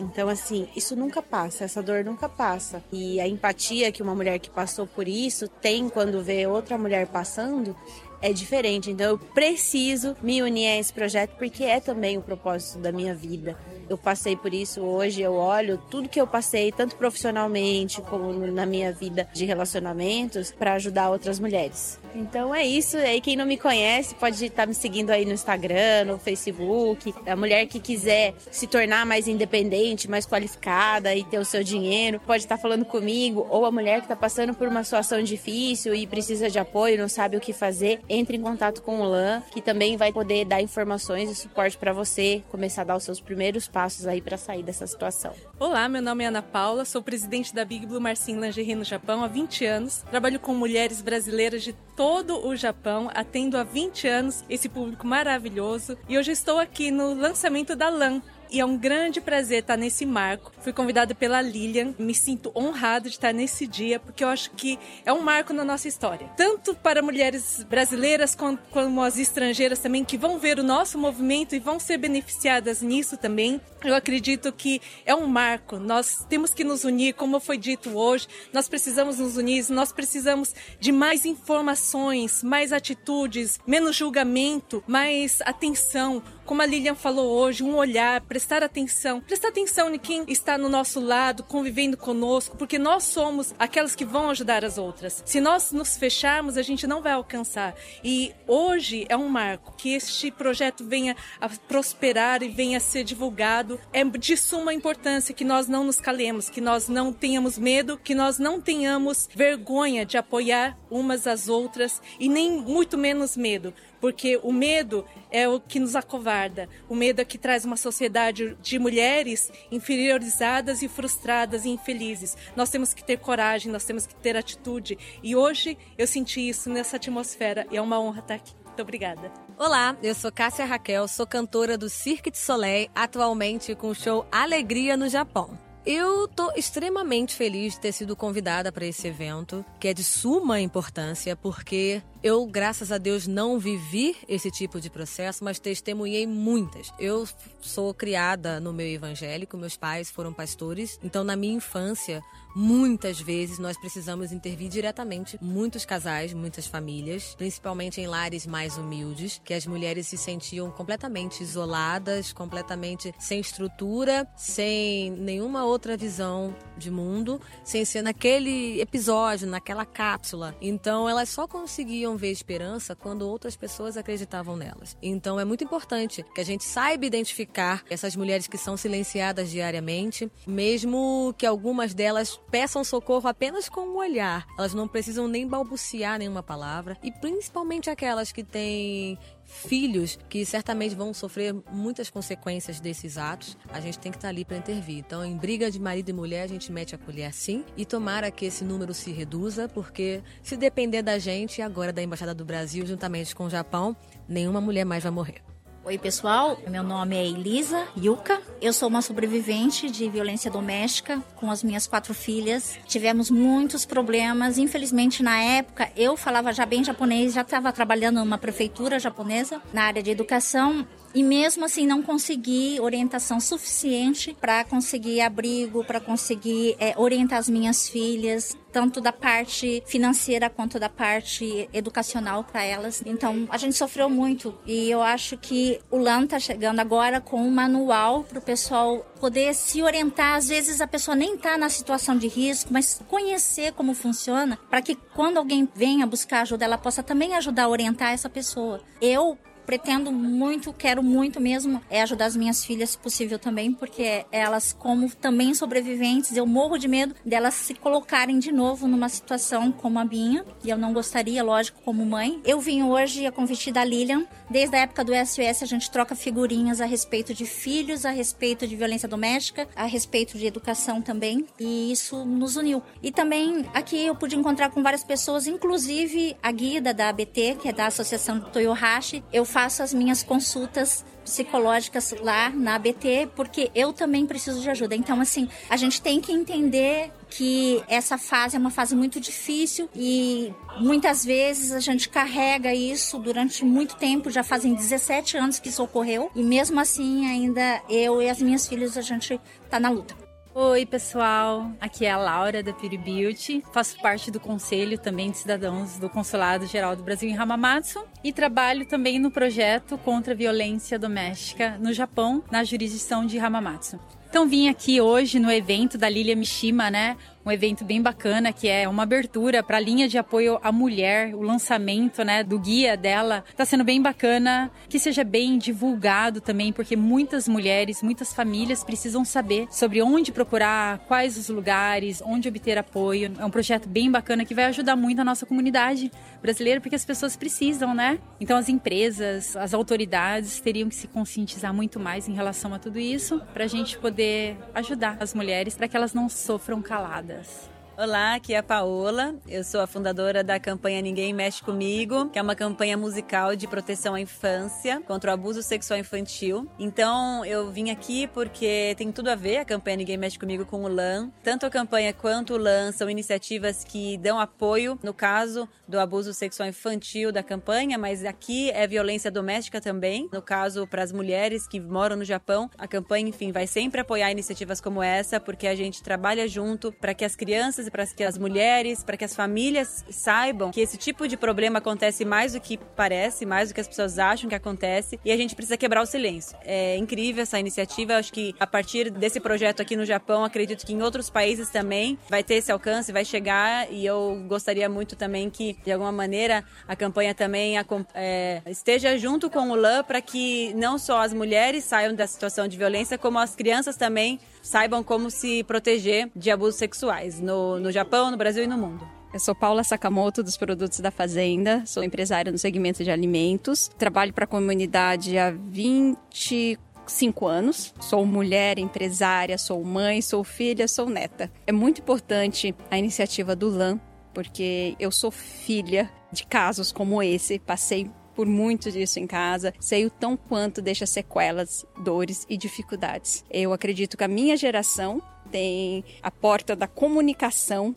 Então, 0.00 0.28
assim, 0.28 0.68
isso 0.74 0.96
nunca 0.96 1.22
passa, 1.22 1.64
essa 1.64 1.82
dor 1.82 2.04
nunca 2.04 2.28
passa. 2.28 2.82
E 2.92 3.20
a 3.20 3.28
empatia 3.28 3.92
que 3.92 4.02
uma 4.02 4.14
mulher 4.14 4.38
que 4.38 4.50
passou 4.50 4.86
por 4.86 5.06
isso 5.06 5.48
tem 5.48 5.88
quando 5.88 6.22
vê 6.22 6.46
outra 6.46 6.78
mulher 6.78 7.06
passando 7.06 7.76
é 8.22 8.32
diferente. 8.32 8.90
Então, 8.90 9.10
eu 9.10 9.18
preciso 9.18 10.16
me 10.22 10.42
unir 10.42 10.68
a 10.68 10.78
esse 10.78 10.92
projeto 10.92 11.36
porque 11.36 11.64
é 11.64 11.80
também 11.80 12.16
o 12.16 12.22
propósito 12.22 12.78
da 12.78 12.92
minha 12.92 13.14
vida 13.14 13.56
eu 13.92 13.98
passei 13.98 14.34
por 14.34 14.54
isso 14.54 14.80
hoje, 14.80 15.20
eu 15.20 15.34
olho 15.34 15.78
tudo 15.90 16.08
que 16.08 16.20
eu 16.20 16.26
passei, 16.26 16.72
tanto 16.72 16.96
profissionalmente 16.96 18.00
como 18.00 18.32
na 18.46 18.64
minha 18.64 18.90
vida 18.90 19.28
de 19.32 19.44
relacionamentos, 19.44 20.50
para 20.50 20.74
ajudar 20.74 21.10
outras 21.10 21.38
mulheres. 21.38 22.00
Então 22.14 22.54
é 22.54 22.64
isso. 22.64 22.96
Aí 22.96 23.20
quem 23.20 23.36
não 23.36 23.46
me 23.46 23.56
conhece 23.56 24.14
pode 24.14 24.44
estar 24.44 24.66
me 24.66 24.74
seguindo 24.74 25.10
aí 25.10 25.24
no 25.24 25.32
Instagram, 25.32 26.04
no 26.06 26.18
Facebook. 26.18 27.14
A 27.26 27.36
mulher 27.36 27.66
que 27.66 27.80
quiser 27.80 28.34
se 28.50 28.66
tornar 28.66 29.04
mais 29.06 29.28
independente, 29.28 30.08
mais 30.08 30.26
qualificada 30.26 31.14
e 31.14 31.24
ter 31.24 31.38
o 31.38 31.44
seu 31.44 31.62
dinheiro, 31.62 32.20
pode 32.26 32.44
estar 32.44 32.58
falando 32.58 32.84
comigo. 32.84 33.46
Ou 33.50 33.64
a 33.64 33.70
mulher 33.70 33.98
que 33.98 34.06
está 34.06 34.16
passando 34.16 34.54
por 34.54 34.68
uma 34.68 34.84
situação 34.84 35.22
difícil 35.22 35.94
e 35.94 36.06
precisa 36.06 36.50
de 36.50 36.58
apoio, 36.58 36.98
não 36.98 37.08
sabe 37.08 37.36
o 37.36 37.40
que 37.40 37.52
fazer, 37.52 38.00
entre 38.12 38.36
em 38.36 38.42
contato 38.42 38.82
com 38.82 39.00
o 39.00 39.08
LAN, 39.08 39.42
que 39.50 39.62
também 39.62 39.96
vai 39.96 40.12
poder 40.12 40.44
dar 40.44 40.60
informações 40.60 41.30
e 41.30 41.34
suporte 41.34 41.78
para 41.78 41.94
você 41.94 42.42
começar 42.50 42.82
a 42.82 42.84
dar 42.84 42.96
os 42.96 43.02
seus 43.02 43.20
primeiros 43.20 43.66
passos 43.66 44.06
aí 44.06 44.20
para 44.20 44.36
sair 44.36 44.62
dessa 44.62 44.86
situação. 44.86 45.32
Olá, 45.58 45.88
meu 45.88 46.02
nome 46.02 46.22
é 46.22 46.26
Ana 46.26 46.42
Paula, 46.42 46.84
sou 46.84 47.02
presidente 47.02 47.54
da 47.54 47.64
Big 47.64 47.86
Blue 47.86 48.00
Marcin 48.00 48.38
Lingerie 48.38 48.74
no 48.74 48.84
Japão 48.84 49.24
há 49.24 49.28
20 49.28 49.64
anos. 49.64 50.04
Trabalho 50.10 50.38
com 50.38 50.54
mulheres 50.54 51.00
brasileiras 51.00 51.62
de 51.62 51.72
todo 51.96 52.46
o 52.46 52.54
Japão, 52.54 53.10
atendo 53.14 53.56
há 53.56 53.64
20 53.64 54.06
anos 54.06 54.44
esse 54.48 54.68
público 54.68 55.06
maravilhoso 55.06 55.96
e 56.06 56.18
hoje 56.18 56.32
estou 56.32 56.58
aqui 56.58 56.90
no 56.90 57.14
lançamento 57.14 57.74
da 57.74 57.88
LAN, 57.88 58.20
e 58.52 58.60
é 58.60 58.64
um 58.64 58.76
grande 58.76 59.18
prazer 59.18 59.60
estar 59.60 59.78
nesse 59.78 60.04
marco. 60.04 60.52
Fui 60.60 60.72
convidada 60.72 61.14
pela 61.14 61.40
Lilian, 61.40 61.94
me 61.98 62.14
sinto 62.14 62.52
honrada 62.54 63.08
de 63.08 63.16
estar 63.16 63.32
nesse 63.32 63.66
dia, 63.66 63.98
porque 63.98 64.22
eu 64.22 64.28
acho 64.28 64.50
que 64.50 64.78
é 65.06 65.12
um 65.12 65.22
marco 65.22 65.54
na 65.54 65.64
nossa 65.64 65.88
história. 65.88 66.28
Tanto 66.36 66.74
para 66.74 67.00
mulheres 67.00 67.64
brasileiras 67.64 68.36
como 68.70 69.02
as 69.02 69.16
estrangeiras 69.18 69.78
também, 69.78 70.04
que 70.04 70.18
vão 70.18 70.38
ver 70.38 70.58
o 70.58 70.62
nosso 70.62 70.98
movimento 70.98 71.56
e 71.56 71.58
vão 71.58 71.80
ser 71.80 71.96
beneficiadas 71.96 72.82
nisso 72.82 73.16
também. 73.16 73.58
Eu 73.82 73.94
acredito 73.94 74.52
que 74.52 74.80
é 75.06 75.14
um 75.14 75.26
marco. 75.26 75.78
Nós 75.78 76.24
temos 76.28 76.52
que 76.52 76.62
nos 76.62 76.84
unir, 76.84 77.14
como 77.14 77.40
foi 77.40 77.56
dito 77.56 77.96
hoje, 77.96 78.28
nós 78.52 78.68
precisamos 78.68 79.18
nos 79.18 79.36
unir, 79.36 79.64
nós 79.70 79.92
precisamos 79.92 80.54
de 80.78 80.92
mais 80.92 81.24
informações, 81.24 82.42
mais 82.42 82.72
atitudes, 82.72 83.58
menos 83.66 83.96
julgamento, 83.96 84.84
mais 84.86 85.40
atenção 85.42 86.22
como 86.44 86.62
a 86.62 86.66
Lilian 86.66 86.94
falou 86.94 87.30
hoje, 87.30 87.62
um 87.62 87.76
olhar, 87.76 88.20
prestar 88.22 88.62
atenção. 88.62 89.20
Prestar 89.20 89.48
atenção 89.48 89.94
em 89.94 89.98
quem 89.98 90.24
está 90.28 90.58
no 90.58 90.68
nosso 90.68 91.00
lado, 91.00 91.42
convivendo 91.42 91.96
conosco, 91.96 92.56
porque 92.56 92.78
nós 92.78 93.04
somos 93.04 93.54
aquelas 93.58 93.94
que 93.94 94.04
vão 94.04 94.30
ajudar 94.30 94.64
as 94.64 94.78
outras. 94.78 95.22
Se 95.24 95.40
nós 95.40 95.72
nos 95.72 95.96
fecharmos, 95.96 96.56
a 96.56 96.62
gente 96.62 96.86
não 96.86 97.02
vai 97.02 97.12
alcançar. 97.12 97.74
E 98.02 98.32
hoje 98.46 99.06
é 99.08 99.16
um 99.16 99.28
marco 99.28 99.74
que 99.76 99.94
este 99.94 100.30
projeto 100.30 100.84
venha 100.84 101.16
a 101.40 101.48
prosperar 101.48 102.42
e 102.42 102.48
venha 102.48 102.78
a 102.78 102.80
ser 102.80 103.04
divulgado. 103.04 103.80
É 103.92 104.02
de 104.04 104.36
suma 104.36 104.74
importância 104.74 105.34
que 105.34 105.44
nós 105.44 105.68
não 105.68 105.84
nos 105.84 106.00
calemos, 106.00 106.50
que 106.50 106.60
nós 106.60 106.88
não 106.88 107.12
tenhamos 107.12 107.58
medo, 107.58 107.98
que 107.98 108.14
nós 108.14 108.38
não 108.38 108.60
tenhamos 108.60 109.28
vergonha 109.34 110.04
de 110.04 110.16
apoiar 110.16 110.78
umas 110.90 111.26
às 111.26 111.48
outras 111.48 112.02
e 112.18 112.28
nem 112.28 112.50
muito 112.58 112.98
menos 112.98 113.36
medo, 113.36 113.72
porque 114.02 114.36
o 114.42 114.52
medo 114.52 115.04
é 115.30 115.48
o 115.48 115.60
que 115.60 115.78
nos 115.78 115.94
acovarda. 115.94 116.68
O 116.88 116.94
medo 116.96 117.20
é 117.20 117.24
que 117.24 117.38
traz 117.38 117.64
uma 117.64 117.76
sociedade 117.76 118.56
de 118.60 118.76
mulheres 118.76 119.52
inferiorizadas 119.70 120.82
e 120.82 120.88
frustradas 120.88 121.64
e 121.64 121.68
infelizes. 121.68 122.36
Nós 122.56 122.68
temos 122.68 122.92
que 122.92 123.04
ter 123.04 123.18
coragem, 123.18 123.70
nós 123.70 123.84
temos 123.84 124.04
que 124.04 124.14
ter 124.16 124.36
atitude. 124.36 124.98
E 125.22 125.36
hoje 125.36 125.78
eu 125.96 126.08
senti 126.08 126.48
isso 126.48 126.68
nessa 126.68 126.96
atmosfera 126.96 127.64
e 127.70 127.76
é 127.76 127.80
uma 127.80 128.00
honra 128.00 128.18
estar 128.18 128.34
aqui. 128.34 128.52
Muito 128.64 128.82
obrigada. 128.82 129.30
Olá, 129.56 129.96
eu 130.02 130.16
sou 130.16 130.32
Cássia 130.32 130.64
Raquel, 130.64 131.06
sou 131.06 131.26
cantora 131.26 131.78
do 131.78 131.88
Cirque 131.88 132.30
de 132.30 132.38
Soleil, 132.38 132.90
atualmente 132.94 133.72
com 133.76 133.88
o 133.88 133.94
show 133.94 134.26
Alegria 134.32 134.96
no 134.96 135.08
Japão. 135.08 135.71
Eu 135.84 136.28
tô 136.28 136.52
extremamente 136.52 137.34
feliz 137.34 137.74
de 137.74 137.80
ter 137.80 137.90
sido 137.90 138.14
convidada 138.14 138.70
para 138.70 138.86
esse 138.86 139.08
evento, 139.08 139.64
que 139.80 139.88
é 139.88 139.94
de 139.94 140.04
suma 140.04 140.60
importância, 140.60 141.34
porque 141.34 142.00
eu, 142.22 142.46
graças 142.46 142.92
a 142.92 142.98
Deus, 142.98 143.26
não 143.26 143.58
vivi 143.58 144.16
esse 144.28 144.48
tipo 144.48 144.80
de 144.80 144.88
processo, 144.88 145.42
mas 145.42 145.58
testemunhei 145.58 146.24
muitas. 146.24 146.92
Eu 147.00 147.28
sou 147.60 147.92
criada 147.92 148.60
no 148.60 148.72
meio 148.72 148.94
evangélico, 148.94 149.56
meus 149.56 149.76
pais 149.76 150.08
foram 150.08 150.32
pastores, 150.32 151.00
então 151.02 151.24
na 151.24 151.34
minha 151.34 151.56
infância, 151.56 152.22
muitas 152.54 153.20
vezes 153.20 153.58
nós 153.58 153.76
precisamos 153.76 154.32
intervir 154.32 154.68
diretamente 154.68 155.38
muitos 155.40 155.84
casais, 155.84 156.32
muitas 156.32 156.66
famílias, 156.66 157.34
principalmente 157.36 158.00
em 158.00 158.06
lares 158.06 158.46
mais 158.46 158.76
humildes, 158.76 159.40
que 159.44 159.54
as 159.54 159.66
mulheres 159.66 160.06
se 160.06 160.16
sentiam 160.16 160.70
completamente 160.70 161.42
isoladas, 161.42 162.32
completamente 162.32 163.14
sem 163.18 163.40
estrutura, 163.40 164.26
sem 164.36 165.10
nenhuma 165.10 165.64
outra 165.64 165.96
visão 165.96 166.54
de 166.76 166.90
mundo, 166.90 167.40
sem 167.64 167.84
ser 167.84 168.02
naquele 168.02 168.80
episódio, 168.80 169.46
naquela 169.46 169.84
cápsula. 169.84 170.54
Então 170.60 171.08
elas 171.08 171.28
só 171.28 171.46
conseguiam 171.46 172.16
ver 172.16 172.30
esperança 172.30 172.94
quando 172.94 173.28
outras 173.28 173.56
pessoas 173.56 173.96
acreditavam 173.96 174.56
nelas. 174.56 174.96
Então 175.02 175.38
é 175.38 175.44
muito 175.44 175.64
importante 175.64 176.24
que 176.34 176.40
a 176.40 176.44
gente 176.44 176.64
saiba 176.64 177.06
identificar 177.06 177.84
essas 177.88 178.16
mulheres 178.16 178.46
que 178.46 178.58
são 178.58 178.76
silenciadas 178.76 179.50
diariamente, 179.50 180.30
mesmo 180.46 181.34
que 181.38 181.46
algumas 181.46 181.94
delas 181.94 182.40
peçam 182.52 182.84
socorro 182.84 183.26
apenas 183.26 183.66
com 183.66 183.80
um 183.80 183.96
olhar. 183.96 184.46
Elas 184.58 184.74
não 184.74 184.86
precisam 184.86 185.26
nem 185.26 185.48
balbuciar 185.48 186.18
nenhuma 186.18 186.42
palavra 186.42 186.98
e 187.02 187.10
principalmente 187.10 187.88
aquelas 187.88 188.30
que 188.30 188.44
têm 188.44 189.18
filhos 189.46 190.18
que 190.28 190.44
certamente 190.44 190.94
vão 190.94 191.14
sofrer 191.14 191.54
muitas 191.70 192.10
consequências 192.10 192.78
desses 192.78 193.16
atos, 193.16 193.56
a 193.70 193.80
gente 193.80 193.98
tem 193.98 194.12
que 194.12 194.18
estar 194.18 194.28
ali 194.28 194.44
para 194.44 194.58
intervir. 194.58 194.98
Então, 194.98 195.24
em 195.24 195.36
briga 195.36 195.70
de 195.70 195.80
marido 195.80 196.10
e 196.10 196.12
mulher, 196.12 196.42
a 196.42 196.46
gente 196.46 196.70
mete 196.70 196.94
a 196.94 196.98
colher 196.98 197.32
sim 197.32 197.64
e 197.74 197.86
tomara 197.86 198.30
que 198.30 198.44
esse 198.44 198.64
número 198.64 198.92
se 198.92 199.10
reduza, 199.10 199.66
porque 199.66 200.22
se 200.42 200.54
depender 200.54 201.00
da 201.00 201.18
gente, 201.18 201.62
agora 201.62 201.92
da 201.92 202.02
Embaixada 202.02 202.34
do 202.34 202.44
Brasil, 202.44 202.86
juntamente 202.86 203.34
com 203.34 203.46
o 203.46 203.50
Japão, 203.50 203.96
nenhuma 204.28 204.60
mulher 204.60 204.84
mais 204.84 205.02
vai 205.02 205.12
morrer. 205.12 205.51
Oi, 205.84 205.98
pessoal. 205.98 206.60
Meu 206.68 206.84
nome 206.84 207.16
é 207.16 207.26
Elisa 207.26 207.88
Yuka. 207.98 208.40
Eu 208.60 208.72
sou 208.72 208.88
uma 208.88 209.02
sobrevivente 209.02 209.90
de 209.90 210.08
violência 210.08 210.48
doméstica 210.48 211.20
com 211.34 211.50
as 211.50 211.64
minhas 211.64 211.88
quatro 211.88 212.14
filhas. 212.14 212.78
Tivemos 212.86 213.28
muitos 213.28 213.84
problemas. 213.84 214.58
Infelizmente, 214.58 215.24
na 215.24 215.40
época, 215.42 215.90
eu 215.96 216.16
falava 216.16 216.52
já 216.52 216.64
bem 216.64 216.84
japonês, 216.84 217.34
já 217.34 217.40
estava 217.40 217.72
trabalhando 217.72 218.20
numa 218.20 218.38
prefeitura 218.38 219.00
japonesa 219.00 219.60
na 219.72 219.82
área 219.82 220.00
de 220.00 220.10
educação 220.12 220.86
e 221.14 221.22
mesmo 221.22 221.64
assim 221.64 221.86
não 221.86 222.02
consegui 222.02 222.78
orientação 222.80 223.40
suficiente 223.40 224.36
para 224.40 224.64
conseguir 224.64 225.20
abrigo, 225.20 225.84
para 225.84 226.00
conseguir 226.00 226.76
é, 226.78 226.94
orientar 226.96 227.38
as 227.38 227.48
minhas 227.48 227.88
filhas, 227.88 228.56
tanto 228.72 229.00
da 229.00 229.12
parte 229.12 229.82
financeira 229.86 230.48
quanto 230.48 230.80
da 230.80 230.88
parte 230.88 231.68
educacional 231.72 232.42
para 232.42 232.64
elas. 232.64 233.02
Então 233.04 233.46
a 233.50 233.58
gente 233.58 233.76
sofreu 233.76 234.08
muito 234.08 234.58
e 234.66 234.90
eu 234.90 235.02
acho 235.02 235.36
que 235.36 235.78
o 235.90 235.98
LAN 235.98 236.24
está 236.24 236.38
chegando 236.38 236.80
agora 236.80 237.20
com 237.20 237.42
um 237.42 237.50
manual 237.50 238.24
para 238.24 238.38
o 238.38 238.42
pessoal 238.42 238.98
poder 239.20 239.54
se 239.54 239.82
orientar. 239.82 240.36
Às 240.36 240.48
vezes 240.48 240.80
a 240.80 240.86
pessoa 240.86 241.14
nem 241.14 241.34
está 241.34 241.58
na 241.58 241.68
situação 241.68 242.16
de 242.16 242.26
risco, 242.26 242.72
mas 242.72 243.00
conhecer 243.08 243.72
como 243.72 243.94
funciona 243.94 244.58
para 244.70 244.80
que 244.80 244.96
quando 245.14 245.36
alguém 245.36 245.68
venha 245.74 246.06
buscar 246.06 246.40
ajuda, 246.40 246.64
ela 246.64 246.78
possa 246.78 247.02
também 247.02 247.34
ajudar 247.34 247.64
a 247.64 247.68
orientar 247.68 248.12
essa 248.12 248.28
pessoa. 248.28 248.80
Eu 249.00 249.38
pretendo 249.66 250.12
muito, 250.12 250.72
quero 250.72 251.02
muito 251.02 251.40
mesmo 251.40 251.80
é 251.90 252.02
ajudar 252.02 252.26
as 252.26 252.36
minhas 252.36 252.64
filhas, 252.64 252.90
se 252.90 252.98
possível 252.98 253.38
também, 253.38 253.72
porque 253.72 254.24
elas, 254.30 254.72
como 254.72 255.10
também 255.10 255.54
sobreviventes, 255.54 256.36
eu 256.36 256.46
morro 256.46 256.78
de 256.78 256.88
medo 256.88 257.14
delas 257.24 257.54
se 257.54 257.74
colocarem 257.74 258.38
de 258.38 258.52
novo 258.52 258.86
numa 258.86 259.08
situação 259.08 259.72
como 259.72 259.98
a 259.98 260.04
minha, 260.04 260.44
e 260.64 260.70
eu 260.70 260.78
não 260.78 260.92
gostaria, 260.92 261.42
lógico, 261.42 261.80
como 261.84 262.04
mãe. 262.04 262.40
Eu 262.44 262.60
vim 262.60 262.82
hoje 262.82 263.26
a 263.26 263.32
convite 263.32 263.70
da 263.70 263.84
Lilian, 263.84 264.26
desde 264.50 264.76
a 264.76 264.80
época 264.80 265.04
do 265.04 265.12
SOS 265.14 265.62
a 265.62 265.66
gente 265.66 265.90
troca 265.90 266.14
figurinhas 266.14 266.80
a 266.80 266.84
respeito 266.84 267.34
de 267.34 267.46
filhos, 267.46 268.04
a 268.04 268.10
respeito 268.10 268.66
de 268.66 268.76
violência 268.76 269.08
doméstica, 269.08 269.68
a 269.74 269.84
respeito 269.84 270.38
de 270.38 270.46
educação 270.46 271.00
também, 271.00 271.46
e 271.58 271.92
isso 271.92 272.24
nos 272.24 272.56
uniu. 272.56 272.82
E 273.02 273.10
também 273.10 273.66
aqui 273.74 274.06
eu 274.06 274.14
pude 274.14 274.36
encontrar 274.36 274.70
com 274.70 274.82
várias 274.82 275.04
pessoas, 275.04 275.46
inclusive 275.46 276.36
a 276.42 276.50
Guida 276.50 276.92
da 276.94 277.08
ABT, 277.08 277.56
que 277.60 277.68
é 277.68 277.72
da 277.72 277.86
Associação 277.86 278.40
Toyohashi. 278.40 279.22
Eu 279.32 279.44
faço 279.52 279.82
as 279.82 279.92
minhas 279.92 280.22
consultas 280.22 281.04
psicológicas 281.22 282.12
lá 282.20 282.48
na 282.50 282.74
ABT, 282.76 283.28
porque 283.36 283.70
eu 283.74 283.92
também 283.92 284.26
preciso 284.26 284.60
de 284.60 284.70
ajuda. 284.70 284.96
Então, 284.96 285.20
assim, 285.20 285.48
a 285.68 285.76
gente 285.76 286.00
tem 286.00 286.20
que 286.20 286.32
entender 286.32 287.12
que 287.28 287.82
essa 287.86 288.16
fase 288.16 288.56
é 288.56 288.58
uma 288.58 288.70
fase 288.70 288.96
muito 288.96 289.20
difícil 289.20 289.88
e 289.94 290.52
muitas 290.80 291.24
vezes 291.24 291.70
a 291.72 291.80
gente 291.80 292.08
carrega 292.08 292.74
isso 292.74 293.18
durante 293.18 293.64
muito 293.64 293.96
tempo, 293.96 294.30
já 294.30 294.42
fazem 294.42 294.74
17 294.74 295.36
anos 295.36 295.58
que 295.58 295.68
isso 295.68 295.82
ocorreu, 295.82 296.30
e 296.34 296.42
mesmo 296.42 296.80
assim 296.80 297.26
ainda 297.26 297.82
eu 297.88 298.20
e 298.20 298.28
as 298.28 298.40
minhas 298.40 298.66
filhas 298.66 298.96
a 298.96 299.02
gente 299.02 299.40
tá 299.70 299.78
na 299.78 299.90
luta. 299.90 300.31
Oi, 300.54 300.84
pessoal. 300.84 301.72
Aqui 301.80 302.04
é 302.04 302.10
a 302.10 302.18
Laura 302.18 302.62
da 302.62 302.74
Piri 302.74 302.98
Beauty. 302.98 303.64
Faço 303.72 303.96
parte 304.02 304.30
do 304.30 304.38
Conselho 304.38 304.98
também 304.98 305.30
de 305.30 305.38
Cidadãos 305.38 305.98
do 305.98 306.10
Consulado 306.10 306.66
Geral 306.66 306.94
do 306.94 307.02
Brasil 307.02 307.26
em 307.30 307.34
Hamamatsu 307.34 308.04
e 308.22 308.34
trabalho 308.34 308.84
também 308.84 309.18
no 309.18 309.30
projeto 309.30 309.96
contra 309.96 310.34
a 310.34 310.36
violência 310.36 310.98
doméstica 310.98 311.78
no 311.80 311.90
Japão, 311.90 312.44
na 312.50 312.64
jurisdição 312.64 313.24
de 313.24 313.38
Hamamatsu. 313.38 313.98
Então 314.28 314.46
vim 314.46 314.68
aqui 314.68 315.00
hoje 315.00 315.38
no 315.38 315.50
evento 315.50 315.96
da 315.96 316.08
Lilia 316.08 316.36
Mishima, 316.36 316.90
né? 316.90 317.16
Um 317.44 317.50
evento 317.50 317.84
bem 317.84 318.00
bacana 318.00 318.52
que 318.52 318.68
é 318.68 318.88
uma 318.88 319.02
abertura 319.02 319.62
para 319.62 319.76
a 319.76 319.80
linha 319.80 320.08
de 320.08 320.16
apoio 320.16 320.58
à 320.62 320.70
mulher, 320.70 321.34
o 321.34 321.42
lançamento, 321.42 322.24
né, 322.24 322.44
do 322.44 322.58
guia 322.58 322.96
dela. 322.96 323.44
Está 323.48 323.64
sendo 323.64 323.84
bem 323.84 324.00
bacana, 324.00 324.70
que 324.88 324.98
seja 324.98 325.24
bem 325.24 325.58
divulgado 325.58 326.40
também, 326.40 326.72
porque 326.72 326.96
muitas 326.96 327.48
mulheres, 327.48 328.02
muitas 328.02 328.32
famílias 328.32 328.84
precisam 328.84 329.24
saber 329.24 329.66
sobre 329.70 330.00
onde 330.02 330.30
procurar, 330.30 330.98
quais 331.00 331.36
os 331.36 331.48
lugares, 331.48 332.22
onde 332.24 332.48
obter 332.48 332.78
apoio. 332.78 333.32
É 333.38 333.44
um 333.44 333.50
projeto 333.50 333.88
bem 333.88 334.10
bacana 334.10 334.44
que 334.44 334.54
vai 334.54 334.66
ajudar 334.66 334.96
muito 334.96 335.20
a 335.20 335.24
nossa 335.24 335.44
comunidade 335.44 336.10
brasileira, 336.40 336.80
porque 336.80 336.96
as 336.96 337.04
pessoas 337.04 337.36
precisam, 337.36 337.94
né? 337.94 338.18
Então 338.40 338.56
as 338.56 338.68
empresas, 338.68 339.56
as 339.56 339.74
autoridades 339.74 340.60
teriam 340.60 340.88
que 340.88 340.94
se 340.94 341.08
conscientizar 341.08 341.72
muito 341.74 341.98
mais 341.98 342.28
em 342.28 342.34
relação 342.34 342.74
a 342.74 342.78
tudo 342.78 342.98
isso, 342.98 343.40
para 343.52 343.64
a 343.64 343.68
gente 343.68 343.98
poder 343.98 344.56
ajudar 344.74 345.16
as 345.20 345.34
mulheres 345.34 345.74
para 345.74 345.88
que 345.88 345.96
elas 345.96 346.14
não 346.14 346.28
sofram 346.28 346.80
caladas. 346.82 347.31
this. 347.32 347.71
Olá, 347.94 348.36
aqui 348.36 348.54
é 348.54 348.56
a 348.56 348.62
Paola. 348.62 349.34
Eu 349.46 349.62
sou 349.62 349.78
a 349.78 349.86
fundadora 349.86 350.42
da 350.42 350.58
campanha 350.58 351.02
Ninguém 351.02 351.34
Mexe 351.34 351.62
Comigo, 351.62 352.30
que 352.30 352.38
é 352.38 352.42
uma 352.42 352.54
campanha 352.54 352.96
musical 352.96 353.54
de 353.54 353.68
proteção 353.68 354.14
à 354.14 354.20
infância 354.20 355.02
contra 355.02 355.30
o 355.30 355.34
abuso 355.34 355.62
sexual 355.62 356.00
infantil. 356.00 356.66
Então, 356.78 357.44
eu 357.44 357.70
vim 357.70 357.90
aqui 357.90 358.26
porque 358.28 358.94
tem 358.96 359.12
tudo 359.12 359.28
a 359.28 359.34
ver 359.34 359.58
a 359.58 359.64
campanha 359.66 359.98
Ninguém 359.98 360.16
Mexe 360.16 360.38
Comigo 360.38 360.64
com 360.64 360.84
o 360.84 360.88
LAN. 360.88 361.30
Tanto 361.44 361.66
a 361.66 361.70
campanha 361.70 362.14
quanto 362.14 362.54
o 362.54 362.58
LAN 362.58 362.92
são 362.92 363.10
iniciativas 363.10 363.84
que 363.84 364.16
dão 364.16 364.40
apoio 364.40 364.98
no 365.02 365.12
caso 365.12 365.68
do 365.86 366.00
abuso 366.00 366.32
sexual 366.32 366.70
infantil 366.70 367.30
da 367.30 367.42
campanha, 367.42 367.98
mas 367.98 368.24
aqui 368.24 368.70
é 368.70 368.86
violência 368.86 369.30
doméstica 369.30 369.82
também. 369.82 370.30
No 370.32 370.40
caso, 370.40 370.86
para 370.86 371.02
as 371.02 371.12
mulheres 371.12 371.68
que 371.68 371.78
moram 371.78 372.16
no 372.16 372.24
Japão, 372.24 372.70
a 372.78 372.88
campanha, 372.88 373.28
enfim, 373.28 373.52
vai 373.52 373.66
sempre 373.66 374.00
apoiar 374.00 374.32
iniciativas 374.32 374.80
como 374.80 375.02
essa, 375.02 375.38
porque 375.38 375.66
a 375.66 375.74
gente 375.74 376.02
trabalha 376.02 376.48
junto 376.48 376.90
para 376.90 377.12
que 377.12 377.24
as 377.24 377.36
crianças 377.36 377.81
e 377.86 377.90
para 377.90 378.06
que 378.06 378.24
as 378.24 378.38
mulheres, 378.38 379.02
para 379.04 379.16
que 379.16 379.24
as 379.24 379.34
famílias 379.34 380.04
saibam 380.10 380.70
que 380.70 380.80
esse 380.80 380.96
tipo 380.96 381.26
de 381.26 381.36
problema 381.36 381.78
acontece 381.78 382.24
mais 382.24 382.52
do 382.52 382.60
que 382.60 382.78
parece, 382.96 383.46
mais 383.46 383.68
do 383.68 383.74
que 383.74 383.80
as 383.80 383.88
pessoas 383.88 384.18
acham 384.18 384.48
que 384.48 384.54
acontece, 384.54 385.18
e 385.24 385.32
a 385.32 385.36
gente 385.36 385.54
precisa 385.54 385.76
quebrar 385.76 386.02
o 386.02 386.06
silêncio. 386.06 386.56
É 386.64 386.96
incrível 386.96 387.42
essa 387.42 387.58
iniciativa, 387.58 388.16
acho 388.16 388.32
que 388.32 388.54
a 388.58 388.66
partir 388.66 389.10
desse 389.10 389.40
projeto 389.40 389.80
aqui 389.80 389.96
no 389.96 390.04
Japão, 390.04 390.44
acredito 390.44 390.86
que 390.86 390.92
em 390.92 391.02
outros 391.02 391.30
países 391.30 391.68
também 391.70 392.18
vai 392.28 392.42
ter 392.42 392.54
esse 392.54 392.70
alcance, 392.70 393.12
vai 393.12 393.24
chegar, 393.24 393.90
e 393.92 394.04
eu 394.04 394.42
gostaria 394.46 394.88
muito 394.88 395.16
também 395.16 395.50
que 395.50 395.76
de 395.84 395.92
alguma 395.92 396.12
maneira 396.12 396.64
a 396.86 396.96
campanha 396.96 397.34
também 397.34 397.76
é, 398.14 398.62
esteja 398.66 399.16
junto 399.18 399.50
com 399.50 399.70
o 399.70 399.74
LAN 399.74 400.02
para 400.04 400.20
que 400.20 400.72
não 400.74 400.98
só 400.98 401.20
as 401.20 401.32
mulheres 401.32 401.84
saiam 401.84 402.14
da 402.14 402.26
situação 402.26 402.66
de 402.68 402.76
violência, 402.76 403.18
como 403.18 403.38
as 403.38 403.54
crianças 403.54 403.96
também 403.96 404.38
saibam 404.62 405.02
como 405.02 405.30
se 405.30 405.64
proteger 405.64 406.30
de 406.34 406.50
abusos 406.50 406.76
sexuais 406.76 407.40
no, 407.40 407.71
no 407.78 407.90
Japão, 407.90 408.30
no 408.30 408.36
Brasil 408.36 408.64
e 408.64 408.66
no 408.66 408.78
mundo. 408.78 409.06
Eu 409.32 409.40
sou 409.40 409.54
Paula 409.54 409.82
Sakamoto, 409.82 410.42
dos 410.42 410.58
Produtos 410.58 411.00
da 411.00 411.10
Fazenda, 411.10 411.82
sou 411.86 412.04
empresária 412.04 412.52
no 412.52 412.58
segmento 412.58 413.02
de 413.02 413.10
alimentos, 413.10 413.88
trabalho 413.96 414.32
para 414.32 414.44
a 414.44 414.46
comunidade 414.46 415.38
há 415.38 415.50
25 415.50 417.46
anos. 417.46 417.94
Sou 417.98 418.26
mulher, 418.26 418.78
empresária, 418.78 419.56
sou 419.56 419.82
mãe, 419.82 420.20
sou 420.20 420.44
filha, 420.44 420.86
sou 420.86 421.08
neta. 421.08 421.50
É 421.66 421.72
muito 421.72 422.02
importante 422.02 422.74
a 422.90 422.98
iniciativa 422.98 423.56
do 423.56 423.70
LAN, 423.70 423.98
porque 424.34 424.94
eu 425.00 425.10
sou 425.10 425.30
filha 425.30 426.10
de 426.30 426.44
casos 426.44 426.92
como 426.92 427.22
esse, 427.22 427.58
passei 427.58 428.10
por 428.34 428.46
muito 428.46 428.90
disso 428.90 429.18
em 429.18 429.26
casa, 429.26 429.72
sei 429.80 430.06
o 430.06 430.10
tão 430.10 430.36
quanto 430.36 430.82
deixa 430.82 431.06
sequelas, 431.06 431.84
dores 432.02 432.46
e 432.48 432.56
dificuldades. 432.56 433.44
Eu 433.50 433.72
acredito 433.72 434.16
que 434.16 434.24
a 434.24 434.28
minha 434.28 434.56
geração 434.56 435.22
tem 435.50 436.04
a 436.22 436.30
porta 436.30 436.74
da 436.74 436.86
comunicação 436.86 437.94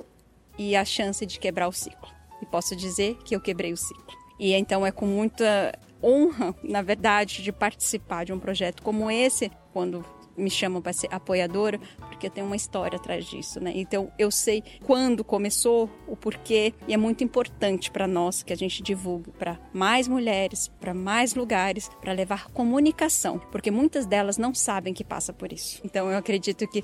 e 0.57 0.75
a 0.75 0.85
chance 0.85 1.25
de 1.25 1.39
quebrar 1.39 1.67
o 1.67 1.71
ciclo. 1.71 2.09
E 2.41 2.45
posso 2.45 2.75
dizer 2.75 3.17
que 3.23 3.35
eu 3.35 3.41
quebrei 3.41 3.71
o 3.73 3.77
ciclo. 3.77 4.15
E 4.39 4.53
então 4.53 4.85
é 4.85 4.91
com 4.91 5.05
muita 5.05 5.77
honra, 6.03 6.53
na 6.63 6.81
verdade, 6.81 7.41
de 7.41 7.51
participar 7.51 8.25
de 8.25 8.33
um 8.33 8.39
projeto 8.39 8.83
como 8.83 9.09
esse, 9.09 9.51
quando 9.73 10.05
me 10.37 10.49
chamam 10.49 10.81
para 10.81 10.93
ser 10.93 11.07
apoiadora, 11.13 11.79
porque 11.97 12.29
tem 12.29 12.43
uma 12.43 12.55
história 12.55 12.97
atrás 12.97 13.25
disso, 13.25 13.59
né? 13.59 13.71
Então 13.75 14.11
eu 14.17 14.29
sei 14.31 14.63
quando 14.83 15.23
começou, 15.23 15.89
o 16.07 16.15
porquê, 16.15 16.73
e 16.87 16.93
é 16.93 16.97
muito 16.97 17.23
importante 17.23 17.89
para 17.91 18.07
nós 18.07 18.43
que 18.43 18.53
a 18.53 18.55
gente 18.55 18.83
divulgue 18.83 19.31
para 19.31 19.59
mais 19.73 20.07
mulheres, 20.07 20.69
para 20.79 20.93
mais 20.93 21.35
lugares, 21.35 21.89
para 22.01 22.13
levar 22.13 22.49
comunicação, 22.49 23.39
porque 23.51 23.71
muitas 23.71 24.05
delas 24.05 24.37
não 24.37 24.53
sabem 24.53 24.93
que 24.93 25.03
passa 25.03 25.33
por 25.33 25.51
isso. 25.51 25.81
Então 25.83 26.09
eu 26.09 26.17
acredito 26.17 26.67
que 26.67 26.83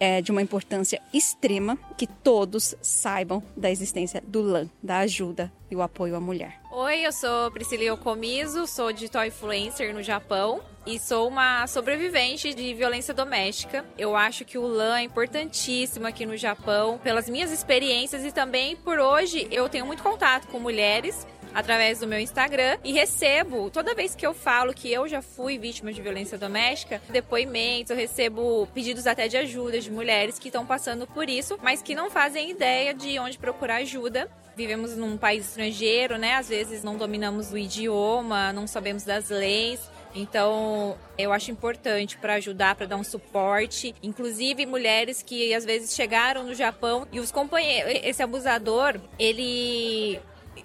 é 0.00 0.20
de 0.20 0.30
uma 0.30 0.42
importância 0.42 1.00
extrema 1.12 1.78
que 1.96 2.06
todos 2.06 2.74
saibam 2.80 3.42
da 3.56 3.70
existência 3.70 4.22
do 4.26 4.42
LAN, 4.42 4.68
da 4.82 4.98
ajuda 4.98 5.52
e 5.70 5.76
o 5.76 5.82
apoio 5.82 6.16
à 6.16 6.20
mulher. 6.20 6.65
Oi, 6.78 7.06
eu 7.06 7.10
sou 7.10 7.50
Priscila 7.50 7.94
Okomizo, 7.94 8.66
sou 8.66 8.92
digital 8.92 9.24
influencer 9.24 9.94
no 9.94 10.02
Japão 10.02 10.60
e 10.86 10.98
sou 10.98 11.26
uma 11.26 11.66
sobrevivente 11.66 12.52
de 12.52 12.74
violência 12.74 13.14
doméstica. 13.14 13.82
Eu 13.96 14.14
acho 14.14 14.44
que 14.44 14.58
o 14.58 14.66
LAN 14.66 14.98
é 14.98 15.02
importantíssimo 15.02 16.06
aqui 16.06 16.26
no 16.26 16.36
Japão, 16.36 16.98
pelas 16.98 17.30
minhas 17.30 17.50
experiências 17.50 18.26
e 18.26 18.30
também 18.30 18.76
por 18.76 18.98
hoje 18.98 19.48
eu 19.50 19.70
tenho 19.70 19.86
muito 19.86 20.02
contato 20.02 20.48
com 20.48 20.60
mulheres 20.60 21.26
através 21.54 22.00
do 22.00 22.06
meu 22.06 22.18
Instagram 22.18 22.78
e 22.84 22.92
recebo, 22.92 23.70
toda 23.70 23.94
vez 23.94 24.14
que 24.14 24.26
eu 24.26 24.34
falo 24.34 24.74
que 24.74 24.92
eu 24.92 25.08
já 25.08 25.22
fui 25.22 25.58
vítima 25.58 25.92
de 25.92 26.02
violência 26.02 26.38
doméstica, 26.38 27.00
depoimentos, 27.08 27.90
eu 27.90 27.96
recebo 27.96 28.66
pedidos 28.74 29.06
até 29.06 29.28
de 29.28 29.36
ajuda 29.36 29.80
de 29.80 29.90
mulheres 29.90 30.38
que 30.38 30.48
estão 30.48 30.66
passando 30.66 31.06
por 31.06 31.28
isso, 31.28 31.58
mas 31.62 31.82
que 31.82 31.94
não 31.94 32.10
fazem 32.10 32.50
ideia 32.50 32.94
de 32.94 33.18
onde 33.18 33.38
procurar 33.38 33.76
ajuda 33.76 34.28
vivemos 34.56 34.96
num 34.96 35.18
país 35.18 35.46
estrangeiro, 35.46 36.16
né? 36.16 36.34
Às 36.34 36.48
vezes 36.48 36.82
não 36.82 36.96
dominamos 36.96 37.52
o 37.52 37.58
idioma, 37.58 38.54
não 38.54 38.66
sabemos 38.66 39.04
das 39.04 39.28
leis. 39.28 39.78
Então, 40.14 40.96
eu 41.18 41.30
acho 41.30 41.50
importante 41.50 42.16
para 42.16 42.34
ajudar, 42.34 42.74
para 42.74 42.86
dar 42.86 42.96
um 42.96 43.04
suporte, 43.04 43.94
inclusive 44.02 44.64
mulheres 44.64 45.22
que 45.22 45.52
às 45.52 45.66
vezes 45.66 45.94
chegaram 45.94 46.42
no 46.42 46.54
Japão 46.54 47.06
e 47.12 47.20
os 47.20 47.30
companheiros, 47.30 48.00
esse 48.02 48.22
abusador, 48.22 48.98
ele 49.18 50.18